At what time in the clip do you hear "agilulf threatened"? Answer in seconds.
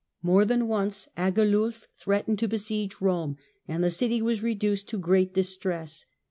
1.15-2.39